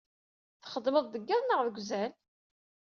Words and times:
Txeddmeḍ 0.63 1.05
deg 1.13 1.25
iḍ 1.35 1.41
neɣ 1.43 1.61
deg 1.63 1.77
uzal? 1.81 2.11